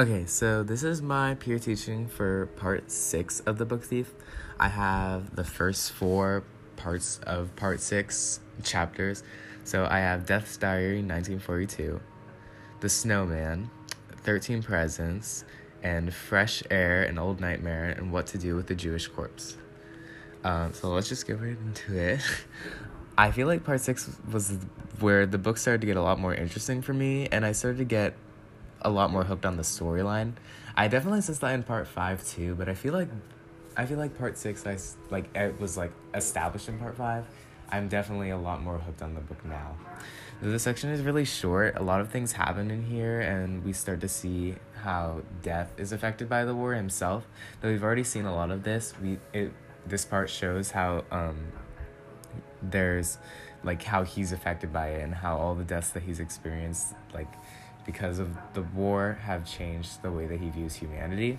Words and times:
Okay, 0.00 0.26
so 0.26 0.62
this 0.62 0.84
is 0.84 1.02
my 1.02 1.34
peer 1.34 1.58
teaching 1.58 2.06
for 2.06 2.46
part 2.54 2.88
six 2.88 3.40
of 3.40 3.58
the 3.58 3.64
book 3.64 3.82
thief. 3.82 4.14
I 4.60 4.68
have 4.68 5.34
the 5.34 5.42
first 5.42 5.90
four 5.90 6.44
parts 6.76 7.18
of 7.26 7.56
part 7.56 7.80
six 7.80 8.38
chapters. 8.62 9.24
So 9.64 9.88
I 9.90 9.98
have 9.98 10.24
Death's 10.24 10.56
Diary 10.56 11.02
1942, 11.02 12.00
The 12.78 12.88
Snowman, 12.88 13.70
13 14.22 14.62
Presents, 14.62 15.44
and 15.82 16.14
Fresh 16.14 16.62
Air, 16.70 17.02
An 17.02 17.18
Old 17.18 17.40
Nightmare, 17.40 17.92
and 17.98 18.12
What 18.12 18.28
to 18.28 18.38
Do 18.38 18.54
with 18.54 18.68
the 18.68 18.76
Jewish 18.76 19.08
Corpse. 19.08 19.56
Um, 20.44 20.72
so 20.74 20.90
let's 20.90 21.08
just 21.08 21.26
get 21.26 21.40
right 21.40 21.58
into 21.58 21.98
it. 21.98 22.20
I 23.18 23.32
feel 23.32 23.48
like 23.48 23.64
part 23.64 23.80
six 23.80 24.08
was 24.30 24.58
where 25.00 25.26
the 25.26 25.38
book 25.38 25.58
started 25.58 25.80
to 25.80 25.88
get 25.88 25.96
a 25.96 26.02
lot 26.02 26.20
more 26.20 26.32
interesting 26.32 26.82
for 26.82 26.94
me, 26.94 27.26
and 27.32 27.44
I 27.44 27.50
started 27.50 27.78
to 27.78 27.84
get 27.84 28.14
a 28.82 28.90
lot 28.90 29.10
more 29.10 29.24
hooked 29.24 29.46
on 29.46 29.56
the 29.56 29.62
storyline. 29.62 30.32
I 30.76 30.88
definitely 30.88 31.20
sensed 31.20 31.40
that 31.40 31.54
in 31.54 31.62
part 31.62 31.86
five 31.88 32.24
too, 32.26 32.54
but 32.54 32.68
I 32.68 32.74
feel 32.74 32.92
like 32.92 33.08
I 33.76 33.86
feel 33.86 33.98
like 33.98 34.16
part 34.18 34.36
six 34.36 34.66
I 34.66 34.78
like 35.10 35.34
it 35.36 35.58
was 35.60 35.76
like 35.76 35.92
established 36.14 36.68
in 36.68 36.78
part 36.78 36.96
five. 36.96 37.24
I'm 37.70 37.88
definitely 37.88 38.30
a 38.30 38.38
lot 38.38 38.62
more 38.62 38.78
hooked 38.78 39.02
on 39.02 39.14
the 39.14 39.20
book 39.20 39.44
now. 39.44 39.76
The 40.40 40.58
section 40.58 40.90
is 40.90 41.02
really 41.02 41.24
short. 41.24 41.76
A 41.76 41.82
lot 41.82 42.00
of 42.00 42.10
things 42.10 42.32
happen 42.32 42.70
in 42.70 42.84
here, 42.84 43.20
and 43.20 43.64
we 43.64 43.72
start 43.72 44.00
to 44.02 44.08
see 44.08 44.54
how 44.82 45.22
death 45.42 45.72
is 45.76 45.92
affected 45.92 46.28
by 46.28 46.44
the 46.44 46.54
war 46.54 46.74
himself. 46.74 47.26
Though 47.60 47.70
we've 47.70 47.82
already 47.82 48.04
seen 48.04 48.24
a 48.24 48.34
lot 48.34 48.50
of 48.50 48.62
this, 48.62 48.94
we 49.02 49.18
it 49.32 49.52
this 49.86 50.04
part 50.04 50.30
shows 50.30 50.70
how 50.70 51.04
um 51.10 51.36
there's 52.62 53.18
like 53.64 53.82
how 53.82 54.04
he's 54.04 54.32
affected 54.32 54.72
by 54.72 54.88
it 54.88 55.02
and 55.02 55.14
how 55.14 55.36
all 55.36 55.54
the 55.54 55.64
deaths 55.64 55.90
that 55.90 56.02
he's 56.02 56.20
experienced 56.20 56.94
like 57.12 57.32
because 57.88 58.18
of 58.18 58.36
the 58.52 58.60
war 58.60 59.18
have 59.22 59.46
changed 59.46 60.02
the 60.02 60.12
way 60.12 60.26
that 60.26 60.38
he 60.38 60.50
views 60.50 60.74
humanity. 60.74 61.38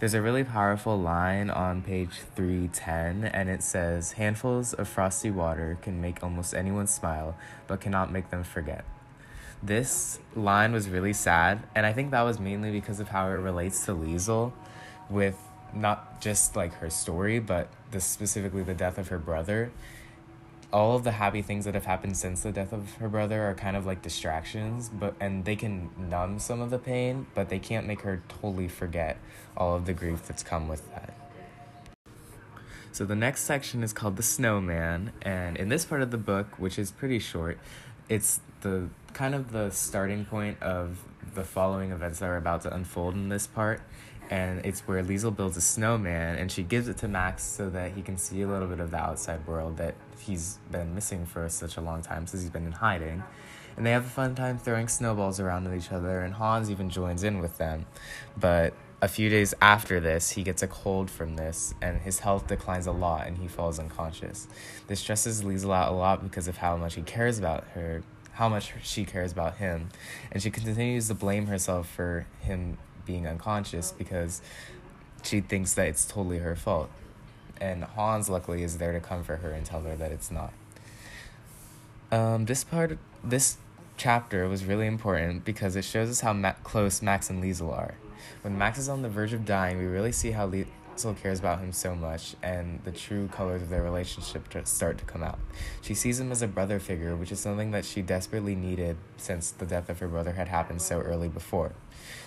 There's 0.00 0.12
a 0.12 0.20
really 0.20 0.44
powerful 0.44 0.98
line 1.00 1.48
on 1.48 1.80
page 1.80 2.20
310, 2.36 3.24
and 3.24 3.48
it 3.48 3.62
says 3.62 4.12
Handfuls 4.12 4.74
of 4.74 4.86
frosty 4.86 5.30
water 5.30 5.78
can 5.80 5.98
make 5.98 6.22
almost 6.22 6.52
anyone 6.52 6.86
smile, 6.86 7.36
but 7.66 7.80
cannot 7.80 8.12
make 8.12 8.28
them 8.28 8.44
forget. 8.44 8.84
This 9.62 10.18
line 10.36 10.72
was 10.72 10.90
really 10.90 11.14
sad, 11.14 11.62
and 11.74 11.86
I 11.86 11.94
think 11.94 12.10
that 12.10 12.20
was 12.22 12.38
mainly 12.38 12.70
because 12.70 13.00
of 13.00 13.08
how 13.08 13.28
it 13.28 13.40
relates 13.40 13.86
to 13.86 13.92
Liesel 13.92 14.52
with 15.08 15.38
not 15.72 16.20
just 16.20 16.54
like 16.54 16.74
her 16.74 16.90
story, 16.90 17.38
but 17.38 17.68
the 17.92 18.00
specifically 18.02 18.62
the 18.62 18.74
death 18.74 18.98
of 18.98 19.08
her 19.08 19.18
brother 19.18 19.72
all 20.72 20.94
of 20.94 21.04
the 21.04 21.12
happy 21.12 21.40
things 21.40 21.64
that 21.64 21.74
have 21.74 21.86
happened 21.86 22.16
since 22.16 22.42
the 22.42 22.52
death 22.52 22.72
of 22.72 22.94
her 22.96 23.08
brother 23.08 23.42
are 23.42 23.54
kind 23.54 23.76
of 23.76 23.86
like 23.86 24.02
distractions 24.02 24.90
but 24.90 25.14
and 25.20 25.44
they 25.44 25.56
can 25.56 25.90
numb 25.96 26.38
some 26.38 26.60
of 26.60 26.70
the 26.70 26.78
pain 26.78 27.26
but 27.34 27.48
they 27.48 27.58
can't 27.58 27.86
make 27.86 28.02
her 28.02 28.22
totally 28.28 28.68
forget 28.68 29.16
all 29.56 29.74
of 29.74 29.86
the 29.86 29.94
grief 29.94 30.26
that's 30.26 30.42
come 30.42 30.68
with 30.68 30.88
that. 30.94 31.14
So 32.92 33.04
the 33.04 33.16
next 33.16 33.42
section 33.42 33.82
is 33.82 33.92
called 33.92 34.16
the 34.16 34.22
snowman 34.22 35.12
and 35.22 35.56
in 35.56 35.68
this 35.68 35.84
part 35.86 36.02
of 36.02 36.10
the 36.10 36.18
book 36.18 36.58
which 36.58 36.78
is 36.78 36.90
pretty 36.90 37.18
short 37.18 37.58
it's 38.08 38.40
the 38.60 38.88
kind 39.14 39.34
of 39.34 39.52
the 39.52 39.70
starting 39.70 40.24
point 40.24 40.62
of 40.62 41.02
the 41.34 41.44
following 41.44 41.92
events 41.92 42.18
that 42.18 42.26
are 42.26 42.36
about 42.36 42.62
to 42.62 42.74
unfold 42.74 43.14
in 43.14 43.28
this 43.28 43.46
part 43.46 43.80
and 44.30 44.64
it's 44.64 44.80
where 44.80 45.02
Liesel 45.02 45.34
builds 45.34 45.56
a 45.56 45.60
snowman 45.60 46.36
and 46.36 46.52
she 46.52 46.62
gives 46.62 46.88
it 46.88 46.98
to 46.98 47.08
Max 47.08 47.42
so 47.42 47.70
that 47.70 47.92
he 47.92 48.02
can 48.02 48.18
see 48.18 48.42
a 48.42 48.48
little 48.48 48.68
bit 48.68 48.80
of 48.80 48.90
the 48.90 48.98
outside 48.98 49.46
world 49.46 49.78
that 49.78 49.94
he's 50.18 50.58
been 50.70 50.94
missing 50.94 51.24
for 51.24 51.48
such 51.48 51.76
a 51.76 51.80
long 51.80 52.02
time 52.02 52.26
since 52.26 52.42
he's 52.42 52.50
been 52.50 52.66
in 52.66 52.72
hiding. 52.72 53.22
And 53.76 53.86
they 53.86 53.92
have 53.92 54.04
a 54.04 54.10
fun 54.10 54.34
time 54.34 54.58
throwing 54.58 54.88
snowballs 54.88 55.38
around 55.38 55.66
at 55.68 55.74
each 55.74 55.92
other, 55.92 56.22
and 56.22 56.34
Hans 56.34 56.68
even 56.68 56.90
joins 56.90 57.22
in 57.22 57.38
with 57.38 57.58
them. 57.58 57.86
But 58.36 58.74
a 59.00 59.06
few 59.06 59.30
days 59.30 59.54
after 59.62 60.00
this, 60.00 60.30
he 60.30 60.42
gets 60.42 60.64
a 60.64 60.66
cold 60.66 61.08
from 61.08 61.36
this, 61.36 61.74
and 61.80 62.00
his 62.00 62.18
health 62.18 62.48
declines 62.48 62.88
a 62.88 62.92
lot, 62.92 63.28
and 63.28 63.38
he 63.38 63.46
falls 63.46 63.78
unconscious. 63.78 64.48
This 64.88 64.98
stresses 64.98 65.44
Liesel 65.44 65.72
out 65.72 65.92
a 65.92 65.94
lot 65.94 66.24
because 66.24 66.48
of 66.48 66.56
how 66.56 66.76
much 66.76 66.96
he 66.96 67.02
cares 67.02 67.38
about 67.38 67.68
her, 67.74 68.02
how 68.32 68.48
much 68.48 68.72
she 68.82 69.04
cares 69.04 69.30
about 69.30 69.58
him, 69.58 69.90
and 70.32 70.42
she 70.42 70.50
continues 70.50 71.06
to 71.06 71.14
blame 71.14 71.46
herself 71.46 71.88
for 71.88 72.26
him 72.40 72.78
being 73.08 73.26
unconscious 73.26 73.90
because 73.90 74.40
she 75.24 75.40
thinks 75.40 75.74
that 75.74 75.88
it's 75.88 76.04
totally 76.04 76.38
her 76.38 76.54
fault. 76.54 76.90
And 77.60 77.82
Hans, 77.82 78.28
luckily, 78.28 78.62
is 78.62 78.78
there 78.78 78.92
to 78.92 79.00
comfort 79.00 79.38
her 79.38 79.50
and 79.50 79.66
tell 79.66 79.80
her 79.80 79.96
that 79.96 80.12
it's 80.12 80.30
not. 80.30 80.52
Um, 82.12 82.44
this 82.44 82.62
part, 82.62 82.96
this 83.24 83.56
chapter 83.96 84.48
was 84.48 84.64
really 84.64 84.86
important 84.86 85.44
because 85.44 85.74
it 85.74 85.84
shows 85.84 86.08
us 86.08 86.20
how 86.20 86.32
ma- 86.32 86.52
close 86.62 87.02
Max 87.02 87.30
and 87.30 87.42
Liesel 87.42 87.72
are. 87.76 87.94
When 88.42 88.56
Max 88.56 88.78
is 88.78 88.88
on 88.88 89.02
the 89.02 89.08
verge 89.08 89.32
of 89.32 89.44
dying, 89.44 89.78
we 89.78 89.86
really 89.86 90.12
see 90.12 90.30
how 90.30 90.46
still 90.98 91.14
cares 91.14 91.38
about 91.38 91.60
him 91.60 91.72
so 91.72 91.94
much, 91.94 92.34
and 92.42 92.80
the 92.84 92.92
true 92.92 93.28
colors 93.28 93.62
of 93.62 93.68
their 93.68 93.82
relationship 93.82 94.48
start 94.66 94.98
to 94.98 95.04
come 95.04 95.22
out. 95.22 95.38
She 95.82 95.94
sees 95.94 96.20
him 96.20 96.32
as 96.32 96.42
a 96.42 96.48
brother 96.48 96.78
figure, 96.80 97.16
which 97.16 97.32
is 97.32 97.40
something 97.40 97.70
that 97.70 97.84
she 97.84 98.02
desperately 98.02 98.54
needed 98.54 98.96
since 99.16 99.50
the 99.50 99.66
death 99.66 99.88
of 99.88 99.98
her 100.00 100.08
brother 100.08 100.32
had 100.32 100.48
happened 100.48 100.82
so 100.82 101.00
early 101.00 101.28
before. 101.28 101.72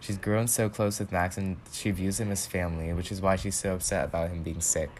She's 0.00 0.18
grown 0.18 0.48
so 0.48 0.68
close 0.68 0.98
with 0.98 1.12
Max, 1.12 1.36
and 1.36 1.56
she 1.72 1.90
views 1.90 2.20
him 2.20 2.30
as 2.30 2.46
family, 2.46 2.92
which 2.92 3.10
is 3.10 3.20
why 3.20 3.36
she's 3.36 3.56
so 3.56 3.74
upset 3.74 4.04
about 4.04 4.30
him 4.30 4.42
being 4.42 4.60
sick. 4.60 4.90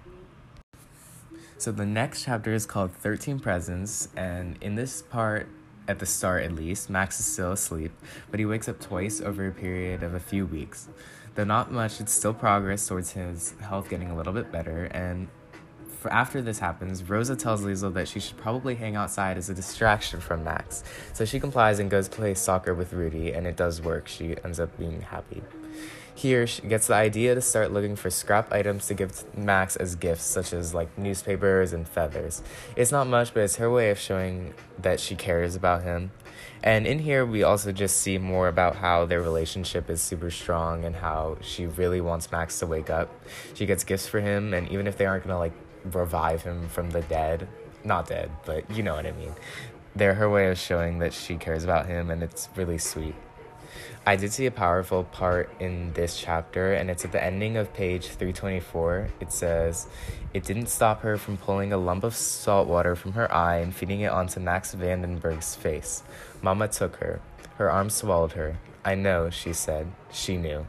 So 1.59 1.73
the 1.73 1.87
next 1.87 2.25
chapter 2.25 2.53
is 2.55 2.67
called 2.67 2.93
13 2.93 3.41
Presents, 3.41 4.09
and 4.17 4.57
in 4.61 4.77
this 4.77 5.03
part, 5.03 5.49
at 5.89 5.99
the 5.99 6.07
start 6.07 6.45
at 6.45 6.53
least, 6.53 6.91
Max 6.91 7.19
is 7.19 7.27
still 7.27 7.53
asleep, 7.53 7.93
but 8.31 8.39
he 8.39 8.47
wakes 8.47 8.69
up 8.69 8.79
twice 8.79 9.21
over 9.21 9.49
a 9.49 9.53
period 9.53 10.03
of 10.03 10.15
a 10.15 10.21
few 10.21 10.47
weeks. 10.47 10.87
Though 11.39 11.45
not 11.45 11.71
much, 11.71 12.01
it's 12.01 12.13
still 12.13 12.35
progress 12.35 12.89
towards 12.89 13.13
his 13.13 13.55
health 13.61 13.89
getting 13.89 14.11
a 14.11 14.17
little 14.17 14.33
bit 14.33 14.51
better. 14.51 14.87
And 14.87 15.29
for 16.01 16.13
after 16.13 16.43
this 16.43 16.59
happens, 16.59 17.09
Rosa 17.09 17.37
tells 17.37 17.63
Liesel 17.63 17.95
that 17.95 18.09
she 18.09 18.19
should 18.19 18.37
probably 18.39 18.75
hang 18.75 18.97
outside 18.97 19.39
as 19.39 19.49
a 19.49 19.55
distraction 19.55 20.19
from 20.19 20.43
Max. 20.43 20.83
So 21.13 21.25
she 21.25 21.39
complies 21.39 21.79
and 21.79 21.89
goes 21.89 22.09
play 22.09 22.35
soccer 22.35 22.75
with 22.75 22.93
Rudy, 22.93 23.35
and 23.35 23.47
it 23.47 23.55
does 23.55 23.81
work. 23.81 24.09
She 24.09 24.35
ends 24.43 24.59
up 24.59 24.77
being 24.77 25.01
happy. 25.01 25.41
Here, 26.19 26.49
she 26.49 26.63
gets 26.63 26.89
the 26.89 26.95
idea 26.95 27.37
to 27.37 27.41
start 27.41 27.73
looking 27.73 27.95
for 27.95 28.11
scrap 28.11 28.53
items 28.53 28.89
to 28.89 28.95
give 28.95 29.23
Max 29.39 29.77
as 29.77 29.95
gifts, 29.95 30.25
such 30.25 30.53
as 30.53 30.75
like 30.75 30.99
newspapers 30.99 31.73
and 31.73 31.87
feathers. 31.87 32.43
It's 32.75 32.91
not 32.91 33.07
much, 33.07 33.33
but 33.33 33.45
it's 33.45 33.55
her 33.55 33.71
way 33.71 33.91
of 33.91 34.01
showing 34.01 34.53
that 34.81 34.99
she 34.99 35.15
cares 35.15 35.55
about 35.55 35.85
him. 35.85 36.11
And 36.61 36.89
in 36.89 36.99
here, 36.99 37.25
we 37.25 37.45
also 37.45 37.71
just 37.71 37.99
see 37.99 38.19
more 38.19 38.49
about 38.49 38.75
how 38.75 39.07
their 39.07 39.23
relationship 39.23 39.89
is 39.89 40.03
super 40.03 40.29
strong 40.33 40.85
and 40.85 40.97
how 40.97 41.39
she 41.41 41.67
really 41.67 42.01
wants 42.01 42.33
Max 42.33 42.59
to 42.59 42.67
wake 42.67 42.91
up. 42.91 43.15
She 43.55 43.65
gets 43.65 43.85
gifts 43.85 44.09
for 44.09 44.19
him, 44.19 44.53
and 44.55 44.69
even 44.73 44.89
if 44.89 44.99
they 44.99 45.07
aren't 45.07 45.23
gonna 45.23 45.39
like 45.39 45.55
revive 45.85 46.43
him 46.43 46.69
from 46.69 46.91
the 46.91 47.03
dead, 47.03 47.47
not 47.85 48.09
dead, 48.09 48.29
but 48.45 48.69
you 48.73 48.83
know 48.83 48.97
what 48.97 49.07
I 49.07 49.13
mean, 49.13 49.37
they're 49.95 50.15
her 50.15 50.29
way 50.29 50.51
of 50.51 50.59
showing 50.59 50.99
that 50.99 51.13
she 51.13 51.37
cares 51.37 51.63
about 51.63 51.87
him, 51.87 52.11
and 52.11 52.25
it's 52.25 52.49
really 52.57 52.79
sweet. 52.79 53.15
I 54.07 54.17
did 54.17 54.33
see 54.33 54.47
a 54.47 54.51
powerful 54.51 55.05
part 55.05 55.51
in 55.61 55.93
this 55.93 56.19
chapter, 56.19 56.73
and 56.73 56.91
it's 56.91 57.05
at 57.05 57.13
the 57.13 57.23
ending 57.23 57.57
of 57.57 57.75
page 57.75 58.07
324. 58.07 59.09
It 59.21 59.33
says, 59.33 59.87
It 60.33 60.45
didn't 60.45 60.69
stop 60.69 61.03
her 61.03 61.17
from 61.17 61.37
pulling 61.37 61.73
a 61.73 61.79
lump 61.79 62.05
of 62.05 62.15
salt 62.15 62.69
water 62.69 62.97
from 62.97 63.13
her 63.13 63.33
eye 63.33 63.59
and 63.59 63.75
feeding 63.75 64.01
it 64.01 64.11
onto 64.11 64.41
Max 64.41 64.75
Vandenburg's 64.75 65.55
face. 65.55 66.03
Mama 66.43 66.69
took 66.69 66.97
her. 66.97 67.21
Her 67.57 67.71
arm 67.71 67.91
swallowed 67.91 68.33
her. 68.33 68.59
I 68.85 68.95
know, 68.95 69.31
she 69.31 69.53
said. 69.53 69.89
She 70.11 70.37
knew 70.37 70.67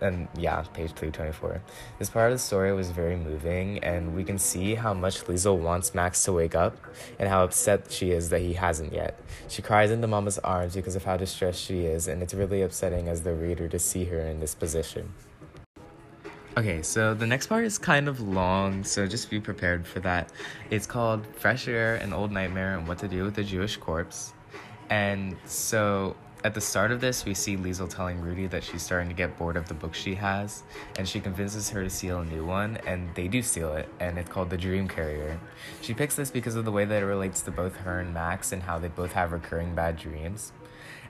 and 0.00 0.28
yeah, 0.36 0.62
page 0.72 0.92
324. 0.92 1.60
This 1.98 2.10
part 2.10 2.32
of 2.32 2.34
the 2.34 2.38
story 2.38 2.72
was 2.72 2.90
very 2.90 3.16
moving, 3.16 3.78
and 3.78 4.14
we 4.14 4.24
can 4.24 4.38
see 4.38 4.74
how 4.74 4.94
much 4.94 5.24
Liesel 5.24 5.58
wants 5.58 5.94
Max 5.94 6.22
to 6.24 6.32
wake 6.32 6.54
up 6.54 6.76
and 7.18 7.28
how 7.28 7.44
upset 7.44 7.90
she 7.90 8.10
is 8.10 8.28
that 8.30 8.40
he 8.40 8.54
hasn't 8.54 8.92
yet. 8.92 9.18
She 9.48 9.62
cries 9.62 9.90
into 9.90 10.06
Mama's 10.06 10.38
arms 10.38 10.74
because 10.74 10.96
of 10.96 11.04
how 11.04 11.16
distressed 11.16 11.62
she 11.62 11.80
is, 11.86 12.08
and 12.08 12.22
it's 12.22 12.34
really 12.34 12.62
upsetting 12.62 13.08
as 13.08 13.22
the 13.22 13.34
reader 13.34 13.68
to 13.68 13.78
see 13.78 14.04
her 14.04 14.20
in 14.20 14.40
this 14.40 14.54
position. 14.54 15.12
Okay, 16.58 16.80
so 16.80 17.12
the 17.12 17.26
next 17.26 17.48
part 17.48 17.66
is 17.66 17.76
kind 17.76 18.08
of 18.08 18.18
long, 18.20 18.82
so 18.82 19.06
just 19.06 19.28
be 19.28 19.38
prepared 19.38 19.86
for 19.86 20.00
that. 20.00 20.30
It's 20.70 20.86
called 20.86 21.26
Fresh 21.36 21.68
Air, 21.68 21.96
An 21.96 22.14
Old 22.14 22.32
Nightmare, 22.32 22.78
and 22.78 22.88
What 22.88 22.98
to 23.00 23.08
Do 23.08 23.24
with 23.24 23.36
a 23.36 23.44
Jewish 23.44 23.76
Corpse. 23.76 24.32
And 24.88 25.36
so 25.44 26.16
at 26.46 26.54
the 26.54 26.60
start 26.60 26.92
of 26.92 27.00
this, 27.00 27.24
we 27.24 27.34
see 27.34 27.56
Liesel 27.56 27.92
telling 27.92 28.20
Rudy 28.20 28.46
that 28.46 28.62
she's 28.62 28.80
starting 28.80 29.08
to 29.08 29.16
get 29.16 29.36
bored 29.36 29.56
of 29.56 29.66
the 29.66 29.74
book 29.74 29.94
she 29.94 30.14
has, 30.14 30.62
and 30.96 31.08
she 31.08 31.18
convinces 31.18 31.68
her 31.70 31.82
to 31.82 31.90
steal 31.90 32.20
a 32.20 32.24
new 32.24 32.44
one, 32.44 32.78
and 32.86 33.12
they 33.16 33.26
do 33.26 33.42
steal 33.42 33.74
it, 33.74 33.88
and 33.98 34.16
it's 34.16 34.30
called 34.30 34.50
The 34.50 34.56
Dream 34.56 34.86
Carrier. 34.86 35.40
She 35.82 35.92
picks 35.92 36.14
this 36.14 36.30
because 36.30 36.54
of 36.54 36.64
the 36.64 36.70
way 36.70 36.84
that 36.84 37.02
it 37.02 37.04
relates 37.04 37.42
to 37.42 37.50
both 37.50 37.74
her 37.78 37.98
and 37.98 38.14
Max 38.14 38.52
and 38.52 38.62
how 38.62 38.78
they 38.78 38.86
both 38.86 39.12
have 39.14 39.32
recurring 39.32 39.74
bad 39.74 39.96
dreams. 39.96 40.52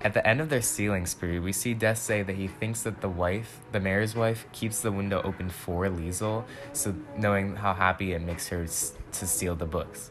At 0.00 0.14
the 0.14 0.26
end 0.26 0.40
of 0.40 0.48
their 0.48 0.62
stealing 0.62 1.04
spree, 1.04 1.38
we 1.38 1.52
see 1.52 1.74
Death 1.74 1.98
say 1.98 2.22
that 2.22 2.36
he 2.36 2.48
thinks 2.48 2.82
that 2.84 3.02
the 3.02 3.10
wife, 3.10 3.60
the 3.72 3.80
mayor's 3.80 4.14
wife, 4.14 4.46
keeps 4.52 4.80
the 4.80 4.90
window 4.90 5.20
open 5.22 5.50
for 5.50 5.84
Liesel, 5.84 6.44
so 6.72 6.94
knowing 7.18 7.56
how 7.56 7.74
happy 7.74 8.14
it 8.14 8.22
makes 8.22 8.48
her 8.48 8.64
to 8.64 9.26
steal 9.26 9.54
the 9.54 9.66
books. 9.66 10.10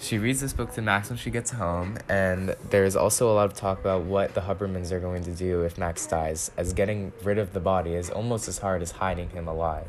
She 0.00 0.18
reads 0.18 0.40
this 0.40 0.52
book 0.52 0.74
to 0.74 0.82
Max 0.82 1.08
when 1.08 1.16
she 1.16 1.30
gets 1.30 1.50
home, 1.50 1.96
and 2.08 2.54
there's 2.68 2.94
also 2.94 3.30
a 3.30 3.34
lot 3.34 3.46
of 3.46 3.54
talk 3.54 3.80
about 3.80 4.02
what 4.02 4.34
the 4.34 4.42
Hubermanns 4.42 4.92
are 4.92 5.00
going 5.00 5.24
to 5.24 5.32
do 5.32 5.62
if 5.62 5.78
Max 5.78 6.06
dies, 6.06 6.50
as 6.56 6.74
getting 6.74 7.12
rid 7.22 7.38
of 7.38 7.54
the 7.54 7.60
body 7.60 7.94
is 7.94 8.10
almost 8.10 8.46
as 8.46 8.58
hard 8.58 8.82
as 8.82 8.90
hiding 8.90 9.30
him 9.30 9.48
alive. 9.48 9.88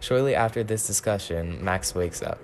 Shortly 0.00 0.34
after 0.34 0.62
this 0.62 0.86
discussion, 0.86 1.64
Max 1.64 1.94
wakes 1.94 2.22
up. 2.22 2.38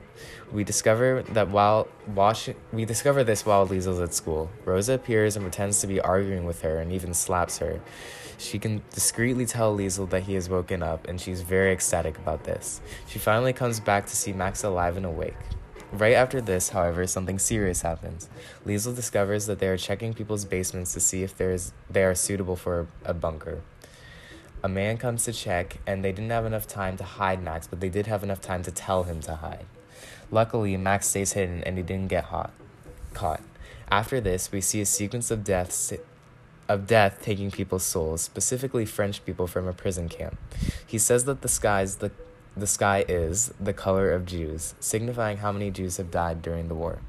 We 0.50 0.64
discover 0.64 1.22
that 1.30 1.50
while 1.50 1.88
wash- 2.14 2.50
we 2.72 2.84
discover 2.84 3.22
this 3.22 3.44
while 3.44 3.66
Liesel's 3.66 4.00
at 4.00 4.14
school. 4.14 4.50
Rosa 4.64 4.94
appears 4.94 5.36
and 5.36 5.44
pretends 5.44 5.80
to 5.80 5.86
be 5.86 6.00
arguing 6.00 6.44
with 6.44 6.62
her 6.62 6.78
and 6.78 6.90
even 6.90 7.12
slaps 7.12 7.58
her. 7.58 7.80
She 8.38 8.58
can 8.58 8.82
discreetly 8.92 9.46
tell 9.46 9.76
Liesel 9.76 10.08
that 10.10 10.24
he 10.24 10.34
has 10.34 10.48
woken 10.48 10.82
up, 10.82 11.06
and 11.06 11.20
she's 11.20 11.42
very 11.42 11.72
ecstatic 11.72 12.18
about 12.18 12.44
this. 12.44 12.80
She 13.06 13.18
finally 13.18 13.52
comes 13.52 13.78
back 13.78 14.06
to 14.06 14.16
see 14.16 14.32
Max 14.32 14.64
alive 14.64 14.96
and 14.96 15.06
awake. 15.06 15.36
Right 15.94 16.14
after 16.14 16.40
this, 16.40 16.70
however, 16.70 17.06
something 17.06 17.38
serious 17.38 17.82
happens. 17.82 18.28
Liesel 18.66 18.96
discovers 18.96 19.46
that 19.46 19.60
they 19.60 19.68
are 19.68 19.76
checking 19.76 20.12
people's 20.12 20.44
basements 20.44 20.92
to 20.94 20.98
see 20.98 21.22
if 21.22 21.36
there's, 21.36 21.72
they 21.88 22.02
are 22.02 22.16
suitable 22.16 22.56
for 22.56 22.88
a 23.04 23.14
bunker. 23.14 23.60
A 24.64 24.68
man 24.68 24.96
comes 24.96 25.24
to 25.26 25.32
check, 25.32 25.78
and 25.86 26.04
they 26.04 26.10
didn't 26.10 26.32
have 26.32 26.46
enough 26.46 26.66
time 26.66 26.96
to 26.96 27.04
hide 27.04 27.40
Max, 27.40 27.68
but 27.68 27.78
they 27.78 27.88
did 27.88 28.08
have 28.08 28.24
enough 28.24 28.40
time 28.40 28.64
to 28.64 28.72
tell 28.72 29.04
him 29.04 29.20
to 29.20 29.36
hide. 29.36 29.66
Luckily, 30.32 30.76
Max 30.76 31.06
stays 31.06 31.34
hidden 31.34 31.62
and 31.62 31.76
he 31.76 31.84
didn't 31.84 32.08
get 32.08 32.24
hot, 32.24 32.50
caught. 33.12 33.42
After 33.88 34.20
this, 34.20 34.50
we 34.50 34.60
see 34.60 34.80
a 34.80 34.86
sequence 34.86 35.30
of 35.30 35.44
deaths 35.44 35.92
of 36.68 36.86
death 36.88 37.20
taking 37.22 37.52
people's 37.52 37.84
souls, 37.84 38.22
specifically 38.22 38.84
French 38.84 39.24
people 39.24 39.46
from 39.46 39.68
a 39.68 39.72
prison 39.72 40.08
camp. 40.08 40.36
He 40.84 40.98
says 40.98 41.24
that 41.26 41.42
the 41.42 41.48
sky's 41.48 41.96
the 41.96 42.10
the 42.56 42.66
sky 42.66 43.04
is 43.08 43.52
the 43.60 43.72
color 43.72 44.12
of 44.12 44.26
Jews, 44.26 44.74
signifying 44.80 45.38
how 45.38 45.52
many 45.52 45.70
Jews 45.70 45.96
have 45.96 46.10
died 46.10 46.42
during 46.42 46.68
the 46.68 46.74
war. 46.74 47.00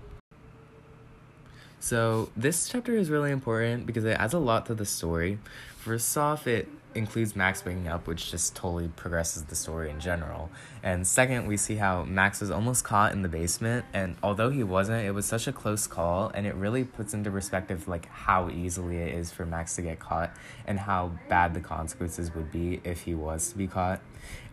So, 1.79 2.29
this 2.35 2.67
chapter 2.67 2.97
is 2.97 3.11
really 3.11 3.31
important 3.31 3.85
because 3.85 4.05
it 4.05 4.17
adds 4.19 4.33
a 4.33 4.39
lot 4.39 4.65
to 4.67 4.73
the 4.73 4.85
story. 4.85 5.37
First 5.77 6.17
off, 6.17 6.47
it 6.47 6.67
includes 6.95 7.35
Max 7.35 7.63
waking 7.63 7.87
up, 7.87 8.07
which 8.07 8.31
just 8.31 8.55
totally 8.55 8.87
progresses 8.87 9.43
the 9.43 9.55
story 9.55 9.91
in 9.91 9.99
general. 9.99 10.49
And 10.81 11.05
second, 11.05 11.45
we 11.45 11.57
see 11.57 11.75
how 11.75 12.03
Max 12.05 12.41
was 12.41 12.49
almost 12.49 12.83
caught 12.83 13.11
in 13.11 13.21
the 13.21 13.29
basement, 13.29 13.85
and 13.93 14.15
although 14.23 14.49
he 14.49 14.63
wasn't, 14.63 15.05
it 15.05 15.11
was 15.11 15.25
such 15.25 15.47
a 15.47 15.51
close 15.51 15.85
call, 15.85 16.31
and 16.33 16.47
it 16.47 16.55
really 16.55 16.85
puts 16.85 17.13
into 17.13 17.29
perspective 17.29 17.87
like 17.87 18.07
how 18.07 18.49
easily 18.49 18.97
it 18.97 19.13
is 19.13 19.31
for 19.31 19.45
Max 19.45 19.75
to 19.75 19.81
get 19.81 19.99
caught 19.99 20.31
and 20.65 20.79
how 20.79 21.11
bad 21.29 21.53
the 21.53 21.61
consequences 21.61 22.33
would 22.33 22.51
be 22.51 22.81
if 22.83 23.01
he 23.03 23.13
was 23.13 23.49
to 23.49 23.57
be 23.57 23.67
caught. 23.67 24.01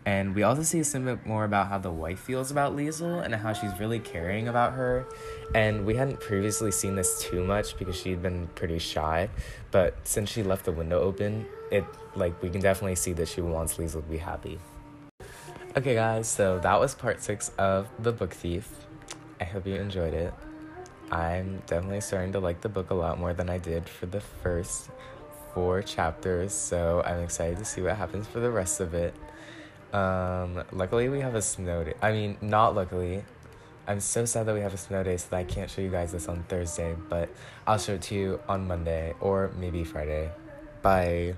And 0.05 0.35
we 0.35 0.43
also 0.43 0.63
see 0.63 0.79
a 0.79 0.83
little 0.83 1.15
bit 1.15 1.25
more 1.25 1.45
about 1.45 1.67
how 1.67 1.77
the 1.77 1.91
wife 1.91 2.19
feels 2.19 2.51
about 2.51 2.75
Liesel 2.75 3.23
and 3.23 3.33
how 3.33 3.53
she's 3.53 3.79
really 3.79 3.99
caring 3.99 4.49
about 4.49 4.73
her. 4.73 5.05
And 5.55 5.85
we 5.85 5.95
hadn't 5.95 6.19
previously 6.19 6.71
seen 6.71 6.95
this 6.95 7.21
too 7.21 7.43
much 7.43 7.77
because 7.77 7.95
she'd 7.95 8.21
been 8.21 8.47
pretty 8.55 8.79
shy, 8.79 9.29
but 9.71 9.95
since 10.05 10.29
she 10.29 10.43
left 10.43 10.65
the 10.65 10.73
window 10.73 10.99
open, 10.99 11.45
it 11.71 11.85
like 12.15 12.41
we 12.41 12.49
can 12.49 12.59
definitely 12.59 12.95
see 12.95 13.13
that 13.13 13.27
she 13.29 13.41
wants 13.41 13.77
Liesel 13.77 14.01
to 14.03 14.09
be 14.09 14.17
happy. 14.17 14.59
Okay, 15.75 15.95
guys, 15.95 16.27
so 16.27 16.59
that 16.59 16.79
was 16.79 16.93
part 16.93 17.21
six 17.21 17.49
of 17.57 17.87
The 17.99 18.11
Book 18.11 18.31
Thief. 18.33 18.69
I 19.39 19.45
hope 19.45 19.65
you 19.65 19.75
enjoyed 19.75 20.13
it. 20.13 20.33
I'm 21.11 21.61
definitely 21.65 22.01
starting 22.01 22.31
to 22.33 22.39
like 22.39 22.61
the 22.61 22.69
book 22.69 22.89
a 22.89 22.93
lot 22.93 23.19
more 23.19 23.33
than 23.33 23.49
I 23.49 23.57
did 23.57 23.87
for 23.87 24.05
the 24.05 24.19
first 24.19 24.89
four 25.53 25.81
chapters, 25.81 26.53
so 26.53 27.01
I'm 27.05 27.21
excited 27.21 27.57
to 27.59 27.65
see 27.65 27.81
what 27.81 27.95
happens 27.95 28.27
for 28.27 28.39
the 28.39 28.51
rest 28.51 28.79
of 28.79 28.93
it. 28.93 29.15
Um, 29.93 30.63
luckily, 30.71 31.07
we 31.07 31.21
have 31.21 31.35
a 31.35 31.41
snow 31.41 31.83
day. 31.83 31.93
I 32.01 32.11
mean, 32.11 32.37
not 32.41 32.75
luckily. 32.75 33.23
I'm 33.87 33.99
so 33.99 34.25
sad 34.25 34.45
that 34.47 34.55
we 34.55 34.61
have 34.61 34.73
a 34.73 34.77
snow 34.77 35.03
day, 35.03 35.17
so 35.17 35.27
that 35.29 35.37
I 35.37 35.43
can't 35.43 35.69
show 35.69 35.81
you 35.81 35.89
guys 35.89 36.11
this 36.11 36.27
on 36.27 36.43
Thursday, 36.49 36.95
but 37.09 37.29
I'll 37.67 37.77
show 37.77 37.93
it 37.93 38.01
to 38.03 38.15
you 38.15 38.39
on 38.47 38.67
Monday 38.67 39.13
or 39.19 39.51
maybe 39.57 39.83
Friday. 39.83 40.31
Bye. 40.81 41.35